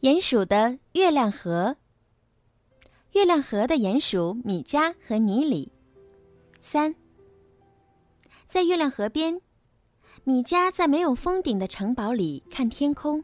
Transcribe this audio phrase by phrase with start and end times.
[0.00, 1.76] 鼹鼠的月亮河。
[3.12, 5.70] 月亮河的鼹鼠米加和尼里。
[6.58, 6.94] 三。
[8.46, 9.42] 在月亮河边，
[10.24, 13.22] 米加在没有封顶的城堡里看天空，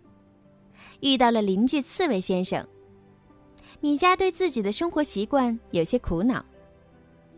[1.00, 2.68] 遇到了邻居刺猬先生。
[3.80, 6.44] 米加对自己的生活习惯有些苦恼，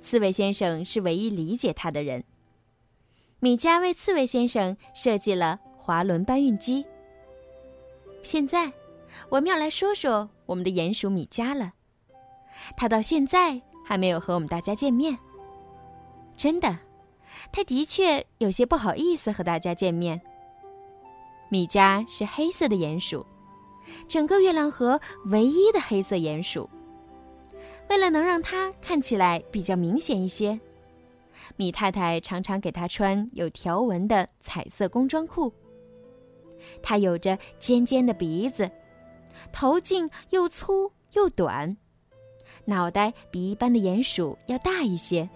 [0.00, 2.24] 刺猬先生是唯一理解他的人。
[3.38, 6.84] 米加为刺猬先生设计了滑轮搬运机。
[8.24, 8.72] 现在。
[9.30, 11.72] 我们要来说说我们的鼹鼠米加了，
[12.76, 15.18] 他到现在还没有和我们大家见面。
[16.36, 16.78] 真的，
[17.52, 20.20] 他的确有些不好意思和大家见面。
[21.50, 23.26] 米加是黑色的鼹鼠，
[24.06, 26.68] 整个月亮河唯一的黑色鼹鼠。
[27.88, 30.60] 为了能让它看起来比较明显一些，
[31.56, 35.52] 米太太常常给它穿有条纹的彩色工装裤。
[36.82, 38.70] 它有着尖尖的鼻子。
[39.52, 41.76] 头颈又粗又短，
[42.64, 45.28] 脑袋比一般的鼹鼠要大一些。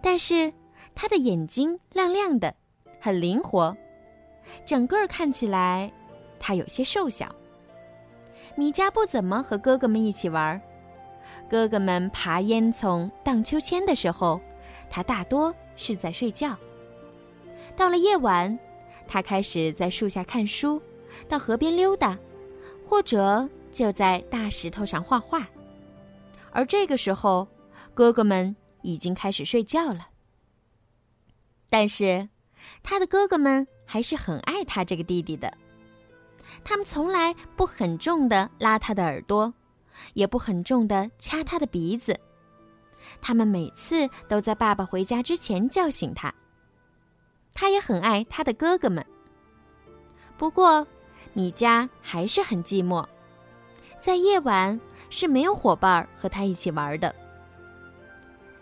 [0.00, 0.52] 但是
[0.94, 2.54] 它的眼睛亮亮的，
[3.00, 3.76] 很灵活，
[4.66, 5.90] 整个看起来
[6.38, 7.34] 它有些瘦小。
[8.54, 10.60] 米加不怎么和哥哥们一起玩，
[11.48, 14.40] 哥哥们爬烟囱、荡秋千的时候，
[14.90, 16.56] 他大多是在睡觉。
[17.74, 18.58] 到了夜晚，
[19.08, 20.80] 他开始在树下看书，
[21.28, 22.18] 到河边溜达。
[22.92, 25.48] 或者就在大石头上画画，
[26.50, 27.48] 而这个时候，
[27.94, 30.08] 哥哥们已经开始睡觉了。
[31.70, 32.28] 但是，
[32.82, 35.50] 他的哥哥们还是很爱他这个弟弟的。
[36.62, 39.54] 他们从来不很重的拉他的耳朵，
[40.12, 42.14] 也不很重的掐他的鼻子。
[43.22, 46.30] 他们每次都在爸爸回家之前叫醒他。
[47.54, 49.02] 他也很爱他的哥哥们。
[50.36, 50.86] 不过。
[51.32, 53.06] 米加还是很寂寞，
[54.00, 54.78] 在夜晚
[55.10, 57.14] 是没有伙伴和他一起玩的。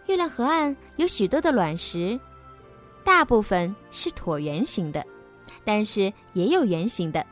[0.06, 2.19] 月亮河岸有许多的卵石，
[3.05, 5.05] 大部分是椭圆形的，
[5.65, 7.25] 但是也有圆形的。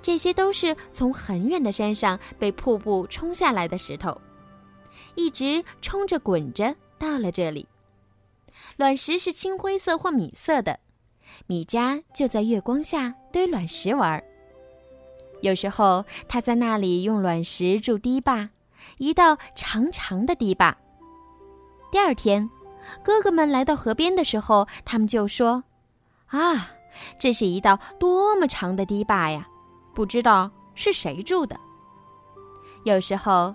[0.00, 4.20] 这些都是从很远的山上被瀑布冲下来的石头，
[5.14, 7.66] 一直冲着滚着到了这里。
[8.76, 10.78] 卵石是青灰色或米色的。
[11.46, 14.24] 米加就在月光下堆卵石玩儿。
[15.40, 18.48] 有时候他在那里用卵石筑堤坝，
[18.98, 20.76] 一道长长的堤坝。
[21.90, 22.48] 第二天，
[23.02, 25.64] 哥哥们来到河边的时候，他们就说
[26.28, 26.70] ：“啊，
[27.18, 29.46] 这是一道多么长的堤坝呀！
[29.94, 31.58] 不知道是谁筑的。”
[32.84, 33.54] 有时候，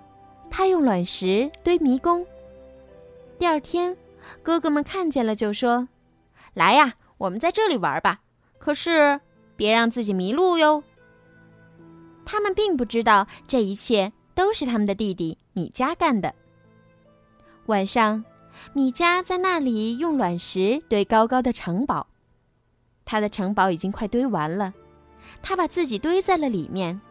[0.49, 2.25] 他用卵石堆迷宫。
[3.37, 3.97] 第二天，
[4.43, 5.87] 哥哥们看见了就说
[6.53, 8.21] ：“来呀！”我们在这里玩吧，
[8.57, 9.19] 可是
[9.55, 10.83] 别让自己迷路哟。
[12.25, 16.33] 他们并不知道这一切都是他们的弟弟米加干的。
[17.65, 18.23] 晚上，
[18.73, 22.07] 米加在那里用卵石堆高高的城堡，
[23.03, 24.73] 他的城堡已经快堆完了，
[25.41, 27.01] 他把自己堆在了里面，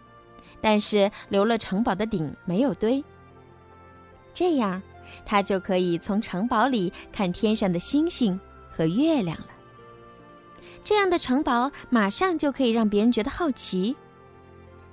[0.63, 3.05] 但是留了城堡的顶没有堆。
[4.33, 4.81] 这样，
[5.27, 8.41] 他就可以从城堡里看天上的星星
[8.71, 9.47] 和月亮了。
[10.89, 13.95] 这样的城堡马上就可以让别人觉得好奇。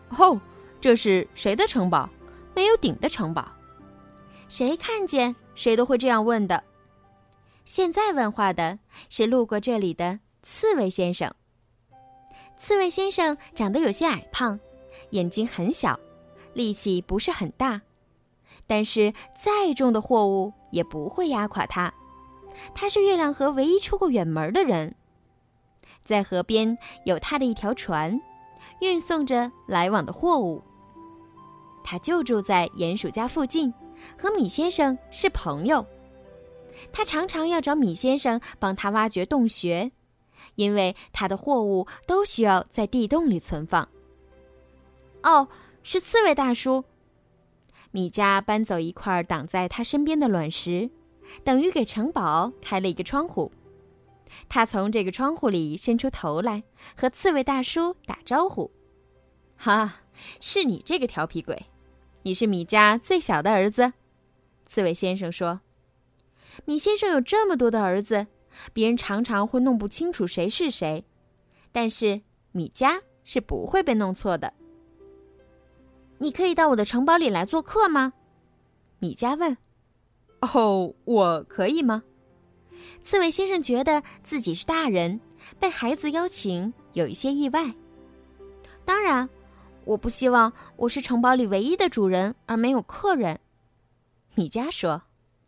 [0.10, 0.42] 哦，
[0.82, 2.10] 这是谁的城堡？
[2.54, 3.50] 没有顶的城堡。
[4.50, 6.62] 谁看见谁都会这样问的。
[7.64, 11.34] 现在问话的是路过这里的刺猬先生。
[12.58, 14.60] 刺猬先生长得有些矮胖，
[15.12, 15.98] 眼睛很小，
[16.52, 17.84] 力气不是很大，
[18.68, 21.94] 但是再重的货物也不会压垮他。
[22.74, 24.94] 他是月亮河唯一出过远门的人。
[26.06, 28.22] 在河边有他的一条船，
[28.80, 30.64] 运送着来往的货物。
[31.84, 33.74] 他就住在鼹鼠家附近，
[34.18, 35.86] 和米先生是朋友。
[36.92, 39.92] 他常常要找米先生帮他挖掘洞穴，
[40.56, 43.88] 因为他的货物都需要在地洞里存放。
[45.24, 45.48] 哦，
[45.84, 46.84] 是刺猬大叔。
[47.92, 50.90] 米家搬走一块挡在他身边的卵石，
[51.44, 53.52] 等于给城堡开了一个窗户。
[54.50, 56.64] 他从这个窗户里伸出头来，
[56.96, 58.72] 和刺猬大叔打招呼
[59.58, 60.02] ：“哈，
[60.40, 61.66] 是你这个调皮鬼！
[62.24, 63.94] 你是米家最小的儿子。”
[64.66, 65.62] 刺猬先生说
[66.66, 68.28] ：“米先生有这么多的儿子，
[68.74, 71.06] 别人常常会弄不清楚谁是谁，
[71.72, 72.22] 但是
[72.52, 74.54] 米家是不会被弄错的。”
[76.18, 78.14] 你可以到我的城堡里来做客吗？
[79.00, 79.58] 米家问。
[80.42, 82.04] “哦，我可以吗？”
[83.00, 85.20] 刺猬先生觉得自己是大人，
[85.60, 87.74] 被孩子邀请有一些意外。
[88.84, 89.30] 当然，
[89.84, 93.40] 我不希望我是城堡里唯一的主人，而没有客人。”
[94.36, 95.02] 米迦说。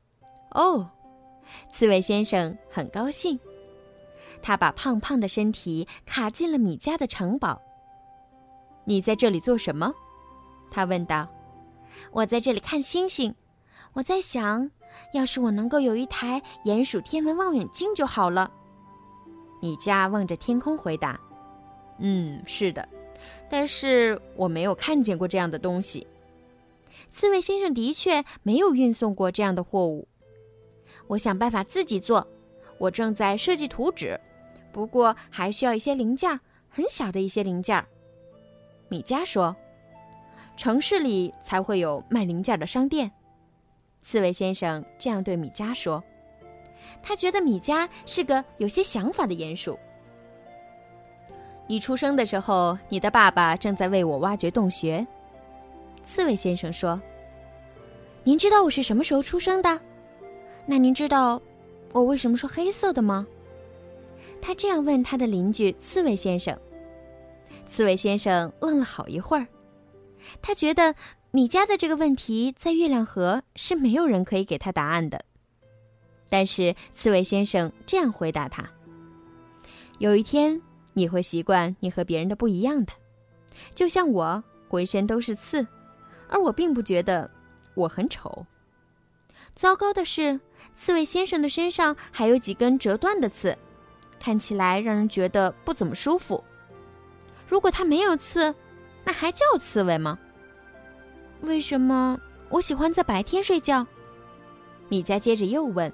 [0.51, 0.89] “哦。”
[1.71, 3.39] 刺猬先生很高兴。
[4.41, 7.61] 他把胖胖的身体卡进了米迦的城堡。
[8.85, 9.93] “你在这里做什么？”
[10.69, 11.27] 他问道。
[12.11, 13.33] “我在这里看星星。
[13.93, 14.69] 我在想，
[15.13, 18.51] 要是我能够有一台鼹鼠天文望远镜就好了。”
[19.61, 21.19] 米迦望着天空回答。
[21.99, 22.87] “嗯，是的。”
[23.49, 26.05] 但是我没有看见过这样的东西。
[27.09, 30.07] 刺猬先生的确没有运送过这样的货物。
[31.07, 32.27] 我想办法自己做。
[32.77, 34.19] 我正在设计图纸，
[34.71, 36.39] 不过还需要一些零件，
[36.69, 37.83] 很小的一些零件。
[38.87, 39.55] 米迦说
[40.55, 43.11] ：“城市里才会有卖零件的商店。”
[44.01, 46.03] 刺猬先生这样对米迦说。
[47.03, 49.77] 他觉得米迦是个有些想法的鼹鼠。
[51.67, 55.05] 你出生的时候，你的爸爸正在为我挖掘洞穴。
[56.05, 56.99] 刺猬先生说
[58.23, 59.79] ：“您知道我是什么时候出生的？
[60.65, 61.41] 那您知道
[61.91, 63.27] 我为什么是黑色的吗？”
[64.41, 66.57] 他这样问他的邻居刺猬先生。
[67.69, 69.45] 刺猬先生愣了好一会儿，
[70.41, 70.95] 他觉得
[71.31, 75.23] 你家的这个问题在月亮河是没有人可以给他答案的。
[76.29, 78.69] 但是刺猬先生这样回答他
[79.99, 80.61] ：“有一天。”
[80.97, 82.91] 你会习惯你和别人的不一样的，
[83.75, 85.67] 就像我浑身都是刺，
[86.27, 87.29] 而我并不觉得
[87.75, 88.47] 我很丑。
[89.55, 90.39] 糟糕的是，
[90.75, 93.55] 刺猬先生的身上还有几根折断的刺，
[94.19, 96.43] 看起来让人觉得不怎么舒服。
[97.47, 98.55] 如果他没有刺，
[99.03, 100.17] 那还叫刺猬吗？
[101.41, 102.19] 为什么
[102.49, 103.85] 我喜欢在白天睡觉？
[104.89, 105.91] 米迦接着又问，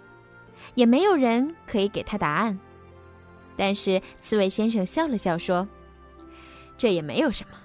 [0.76, 2.60] 也没有人可以给他答案。
[3.56, 5.68] 但是刺猬先生笑了笑说
[6.78, 7.58] ：“这也没有什么，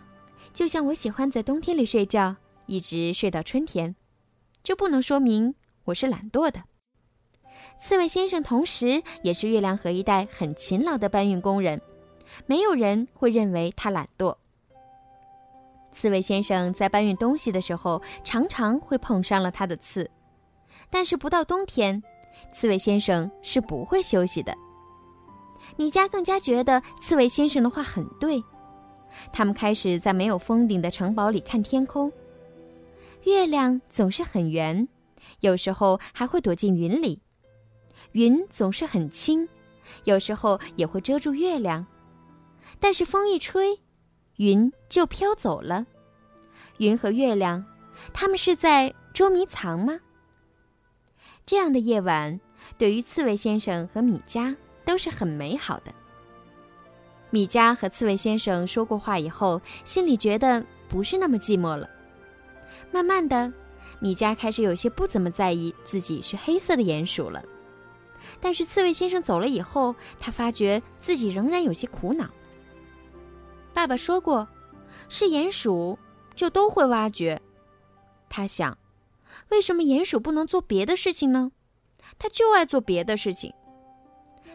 [0.53, 2.37] 就像我喜欢在冬天里睡觉，
[2.67, 3.95] 一直睡到春天，
[4.63, 5.55] 这不能说明
[5.85, 6.65] 我是懒惰的。”
[7.81, 11.81] 刺猬先生同时也是月亮河一带很勤劳的搬运工人，
[12.47, 14.37] 没有人会认为他懒惰。
[15.91, 20.11] 刺猬先生在搬运东西的时候，常常会碰伤了他的刺，
[20.91, 22.03] 但是不到冬天，
[22.53, 24.55] 刺猬先生是不会休息的。
[25.77, 28.43] 米迦更加觉得刺猬先生的话很对。
[29.33, 32.13] 他们开始在没有封顶的城堡里看天空。
[33.25, 34.87] 月亮总是很圆，
[35.41, 37.19] 有时候还会躲进云里；
[38.13, 39.49] 云总是很轻，
[40.05, 41.85] 有时候也会遮住月亮。
[42.79, 43.81] 但是风一吹，
[44.39, 45.87] 云就飘走了。
[46.79, 47.65] 云和月亮，
[48.13, 50.01] 他们是在捉迷藏吗？
[51.47, 52.41] 这样的夜晚，
[52.77, 54.57] 对于刺猬先生和米迦。
[54.89, 55.93] 都是很美好的。
[57.29, 61.87] 米迦和刺猬先生说过话以后，心里觉得不是那么寂寞了。
[62.91, 63.53] 慢慢的，
[64.01, 67.45] 米迦开始有些不怎么在意自己是黑色的鼹鼠了。
[68.41, 72.27] 但是刺猬先生走了以后，他发觉自己仍然有些苦恼。
[73.79, 74.49] 爸爸说过，
[75.09, 75.97] 是鼹鼠
[76.35, 77.41] 就都会挖掘。
[78.29, 78.77] 他想，
[79.51, 81.53] 为什么鼹鼠不能做别的事情呢？
[82.19, 83.55] 他就爱做别的事情。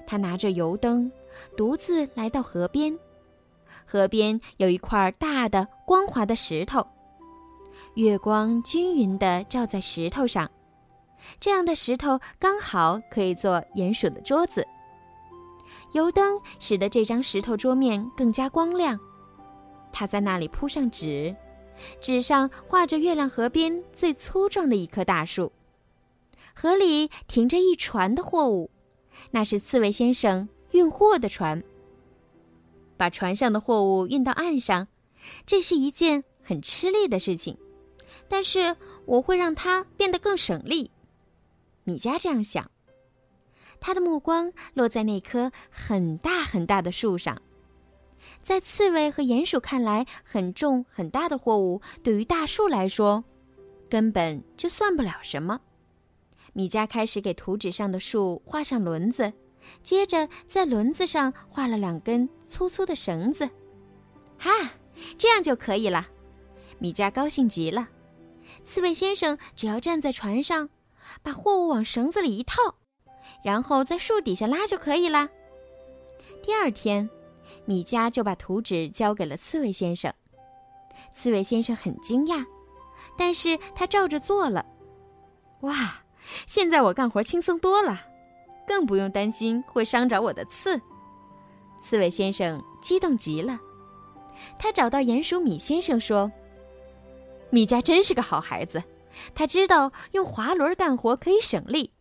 [0.05, 1.09] 他拿着油灯，
[1.55, 2.99] 独自来到河边。
[3.85, 6.85] 河边有一块大的、光滑的石头，
[7.93, 10.51] 月光均匀地照在石头上。
[11.39, 14.67] 这样的石头刚好可以做鼹鼠的桌子。
[15.93, 18.99] 油灯使得这张石头桌面更加光亮。
[19.93, 21.33] 他在那里铺上纸，
[22.01, 25.53] 纸上画着月亮河边最粗壮的一棵大树。
[26.53, 28.69] 河里停着一船的货物。
[29.31, 31.63] 那是刺猬先生运货的船。
[32.97, 34.87] 把船上的货物运到岸上，
[35.45, 37.57] 这是一件很吃力的事情，
[38.27, 40.89] 但是我会让它变得更省力。
[41.83, 42.69] 米迦这样想。
[43.79, 47.41] 他的目光落在那棵很大很大的树上，
[48.43, 53.23] 在刺猬和鼹鼠看来，很重很大的货物对于大树来说，
[53.89, 55.61] 根本就算不了什么。
[56.51, 59.31] 米加开始给图纸上的树画上轮子，
[59.81, 63.49] 接着在轮子上画了两根粗粗的绳子。
[64.37, 64.51] 哈，
[65.17, 66.07] 这样就可以了。
[66.79, 67.87] 米加高兴极了。
[68.65, 70.69] 刺猬先生只要站在船上，
[71.21, 72.75] 把货物往绳子里一套，
[73.43, 75.29] 然后在树底下拉就可以了。
[76.41, 77.09] 第二天，
[77.65, 80.13] 米迦就把图纸交给了刺猬先生。
[81.11, 82.45] 刺猬先生很惊讶，
[83.17, 84.65] 但是他照着做了。
[85.61, 86.03] 哇！
[86.47, 87.99] 现在我干活轻松多了，
[88.65, 90.81] 更不用担心会伤着我的刺。
[91.81, 93.59] 刺猬先生激动极了，
[94.57, 96.31] 他找到鼹鼠米先生说
[97.51, 98.81] ：“米迦真是个好孩子，
[99.35, 101.91] 他知道用滑轮干活可以省力。”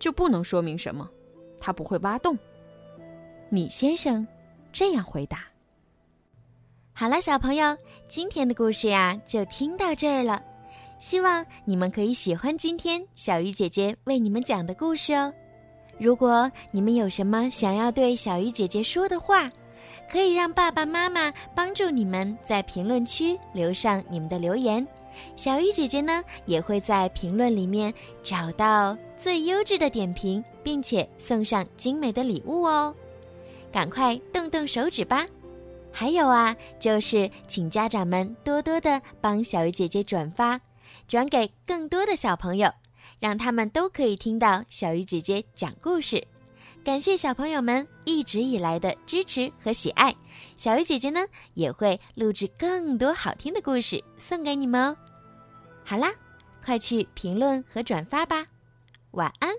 [0.00, 1.08] 就不能说明什么，
[1.60, 2.36] 他不会挖洞。
[3.52, 4.26] 米先生
[4.72, 5.44] 这样回答。
[6.92, 7.76] 好了，小朋友，
[8.08, 10.40] 今天的故事呀就听到这儿了。
[11.00, 15.32] 希望你们可以喜欢今天小鱼姐姐为你们讲的故事哦。
[15.98, 19.50] 如果你们有什么想要对小鱼姐姐说的话，
[20.08, 24.86] 可以让爸爸妈妈帮助你们在评论区留上你们的留言。
[25.34, 27.92] 小鱼姐姐呢也会在评论里面
[28.22, 32.94] 找到最优质的点评，并且送上精美的礼物哦。
[33.72, 35.26] 赶快动动手指吧！
[35.92, 40.60] 还有啊，就是请家长们多多的帮小鱼姐姐转发。
[41.06, 42.72] 转给更多的小朋友，
[43.18, 46.24] 让他们都可以听到小鱼姐姐讲故事。
[46.84, 50.14] 感谢小朋友们一直以来的支持和喜爱，
[50.56, 51.20] 小鱼姐姐呢
[51.54, 54.96] 也会录制更多好听的故事送给你们哦。
[55.84, 56.12] 好啦，
[56.64, 58.46] 快去评论和转发吧，
[59.12, 59.54] 晚安。